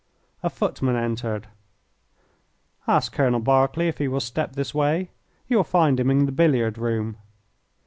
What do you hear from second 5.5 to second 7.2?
will find him in the billiard room."